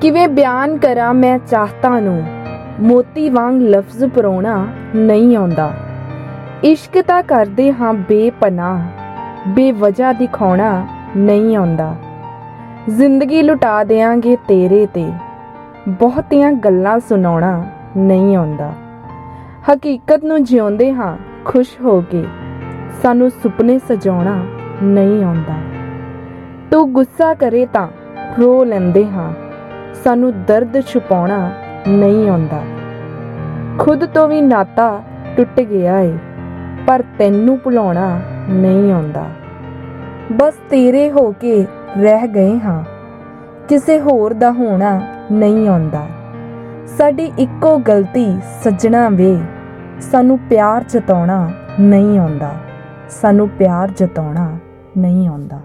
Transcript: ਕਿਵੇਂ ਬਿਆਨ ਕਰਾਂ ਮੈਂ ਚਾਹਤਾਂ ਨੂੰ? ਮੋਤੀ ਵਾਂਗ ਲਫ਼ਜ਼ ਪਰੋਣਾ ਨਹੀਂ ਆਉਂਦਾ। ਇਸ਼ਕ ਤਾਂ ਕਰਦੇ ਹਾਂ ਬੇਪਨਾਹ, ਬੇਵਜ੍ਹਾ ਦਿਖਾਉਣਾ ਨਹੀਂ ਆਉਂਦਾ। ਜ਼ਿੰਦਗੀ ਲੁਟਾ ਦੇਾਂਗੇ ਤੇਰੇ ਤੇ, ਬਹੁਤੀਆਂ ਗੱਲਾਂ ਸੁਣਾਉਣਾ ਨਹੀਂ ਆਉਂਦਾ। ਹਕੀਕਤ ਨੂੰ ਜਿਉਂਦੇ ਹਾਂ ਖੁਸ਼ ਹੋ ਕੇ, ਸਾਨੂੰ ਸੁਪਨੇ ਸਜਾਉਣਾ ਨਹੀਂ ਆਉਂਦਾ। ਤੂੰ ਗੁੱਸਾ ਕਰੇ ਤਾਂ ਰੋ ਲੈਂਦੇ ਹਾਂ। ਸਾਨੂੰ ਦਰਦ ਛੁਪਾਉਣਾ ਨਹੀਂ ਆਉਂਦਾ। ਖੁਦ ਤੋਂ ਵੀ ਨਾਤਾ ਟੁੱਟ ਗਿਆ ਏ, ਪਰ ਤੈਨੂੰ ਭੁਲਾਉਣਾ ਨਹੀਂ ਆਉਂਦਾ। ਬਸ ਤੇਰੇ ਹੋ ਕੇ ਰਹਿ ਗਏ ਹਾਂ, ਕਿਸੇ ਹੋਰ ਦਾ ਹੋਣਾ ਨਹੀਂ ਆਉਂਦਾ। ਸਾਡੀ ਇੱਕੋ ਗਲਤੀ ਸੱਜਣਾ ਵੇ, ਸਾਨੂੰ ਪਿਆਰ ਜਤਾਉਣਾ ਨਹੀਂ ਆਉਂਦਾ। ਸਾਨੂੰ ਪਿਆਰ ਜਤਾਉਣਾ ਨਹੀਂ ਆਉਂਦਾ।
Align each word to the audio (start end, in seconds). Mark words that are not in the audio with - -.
ਕਿਵੇਂ 0.00 0.28
ਬਿਆਨ 0.28 0.78
ਕਰਾਂ 0.78 1.14
ਮੈਂ 1.14 1.38
ਚਾਹਤਾਂ 1.38 2.00
ਨੂੰ? 2.00 2.22
ਮੋਤੀ 2.80 3.30
ਵਾਂਗ 3.30 3.62
ਲਫ਼ਜ਼ 3.62 4.04
ਪਰੋਣਾ 4.04 4.66
ਨਹੀਂ 4.96 5.36
ਆਉਂਦਾ। 5.36 5.72
ਇਸ਼ਕ 6.64 7.02
ਤਾਂ 7.02 7.22
ਕਰਦੇ 7.22 7.72
ਹਾਂ 7.72 7.94
ਬੇਪਨਾਹ, 7.94 8.80
ਬੇਵਜ੍ਹਾ 9.48 10.12
ਦਿਖਾਉਣਾ 10.12 10.86
ਨਹੀਂ 11.16 11.56
ਆਉਂਦਾ। 11.56 11.96
ਜ਼ਿੰਦਗੀ 12.88 13.42
ਲੁਟਾ 13.42 13.84
ਦੇਾਂਗੇ 13.84 14.36
ਤੇਰੇ 14.36 14.86
ਤੇ, 14.86 15.12
ਬਹੁਤੀਆਂ 15.88 16.52
ਗੱਲਾਂ 16.52 17.00
ਸੁਣਾਉਣਾ 17.00 17.64
ਨਹੀਂ 17.96 18.36
ਆਉਂਦਾ। 18.36 18.72
ਹਕੀਕਤ 19.72 20.24
ਨੂੰ 20.24 20.44
ਜਿਉਂਦੇ 20.44 20.92
ਹਾਂ 20.92 21.16
ਖੁਸ਼ 21.44 21.80
ਹੋ 21.80 22.00
ਕੇ, 22.00 22.24
ਸਾਨੂੰ 23.02 23.30
ਸੁਪਨੇ 23.30 23.78
ਸਜਾਉਣਾ 23.78 24.44
ਨਹੀਂ 24.82 25.24
ਆਉਂਦਾ। 25.24 25.54
ਤੂੰ 26.70 26.92
ਗੁੱਸਾ 26.92 27.34
ਕਰੇ 27.34 27.66
ਤਾਂ 27.66 27.88
ਰੋ 28.40 28.64
ਲੈਂਦੇ 28.64 29.06
ਹਾਂ। 29.06 29.49
ਸਾਨੂੰ 29.94 30.32
ਦਰਦ 30.44 30.80
ਛੁਪਾਉਣਾ 30.80 31.38
ਨਹੀਂ 31.88 32.28
ਆਉਂਦਾ। 32.30 32.62
ਖੁਦ 33.78 34.04
ਤੋਂ 34.04 34.28
ਵੀ 34.28 34.40
ਨਾਤਾ 34.40 35.02
ਟੁੱਟ 35.36 35.60
ਗਿਆ 35.60 35.98
ਏ, 36.00 36.16
ਪਰ 36.86 37.02
ਤੈਨੂੰ 37.18 37.58
ਭੁਲਾਉਣਾ 37.58 38.20
ਨਹੀਂ 38.48 38.92
ਆਉਂਦਾ। 38.92 39.24
ਬਸ 40.32 40.54
ਤੇਰੇ 40.70 41.10
ਹੋ 41.10 41.30
ਕੇ 41.32 41.64
ਰਹਿ 41.98 42.28
ਗਏ 42.28 42.58
ਹਾਂ, 42.58 42.82
ਕਿਸੇ 43.68 44.00
ਹੋਰ 44.00 44.32
ਦਾ 44.32 44.50
ਹੋਣਾ 44.52 45.00
ਨਹੀਂ 45.32 45.68
ਆਉਂਦਾ। 45.68 46.06
ਸਾਡੀ 46.98 47.32
ਇੱਕੋ 47.38 47.76
ਗਲਤੀ 47.78 48.26
ਸੱਜਣਾ 48.62 49.08
ਵੇ, 49.08 49.36
ਸਾਨੂੰ 50.00 50.38
ਪਿਆਰ 50.50 50.84
ਜਤਾਉਣਾ 50.84 51.50
ਨਹੀਂ 51.80 52.18
ਆਉਂਦਾ। 52.18 52.52
ਸਾਨੂੰ 53.10 53.48
ਪਿਆਰ 53.48 53.90
ਜਤਾਉਣਾ 53.90 54.50
ਨਹੀਂ 54.98 55.28
ਆਉਂਦਾ। 55.28 55.60